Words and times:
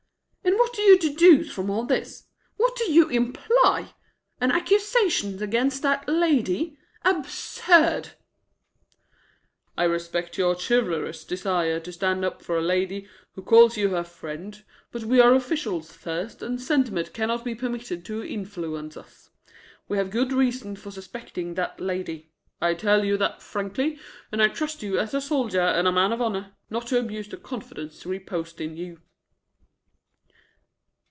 "And 0.43 0.55
what 0.57 0.73
do 0.73 0.81
you 0.81 0.97
deduce 0.97 1.51
from 1.53 1.69
all 1.69 1.85
this? 1.85 2.25
What 2.57 2.75
do 2.75 2.91
you 2.91 3.09
imply? 3.09 3.93
An 4.39 4.51
accusation 4.51 5.41
against 5.41 5.81
that 5.83 6.07
lady? 6.09 6.77
Absurd!" 7.03 8.11
"I 9.77 9.83
respect 9.83 10.37
your 10.37 10.55
chivalrous 10.59 11.23
desire 11.23 11.79
to 11.81 11.91
stand 11.91 12.25
up 12.25 12.41
for 12.41 12.57
a 12.57 12.61
lady 12.61 13.07
who 13.33 13.41
calls 13.43 13.77
you 13.77 13.89
her 13.89 14.03
friend, 14.03 14.63
but 14.91 15.03
we 15.03 15.19
are 15.19 15.33
officials 15.33 15.91
first, 15.91 16.41
and 16.41 16.59
sentiment 16.59 17.13
cannot 17.13 17.43
be 17.43 17.53
permitted 17.53 18.03
to 18.05 18.23
influence 18.23 18.97
us. 18.97 19.29
We 19.87 19.97
have 19.97 20.09
good 20.09 20.31
reasons 20.33 20.79
for 20.81 20.91
suspecting 20.91 21.53
that 21.53 21.79
lady. 21.79 22.31
I 22.59 22.73
tell 22.73 23.03
you 23.05 23.15
that 23.17 23.41
frankly, 23.41 23.99
and 24.31 24.41
trust 24.53 24.79
to 24.79 24.87
you 24.87 24.97
as 24.99 25.13
a 25.13 25.21
soldier 25.21 25.61
and 25.61 25.93
man 25.93 26.11
of 26.13 26.21
honour 26.21 26.55
not 26.69 26.87
to 26.87 26.99
abuse 26.99 27.27
the 27.27 27.37
confidence 27.37 28.05
reposed 28.05 28.59
in 28.59 28.75
you." 28.77 29.01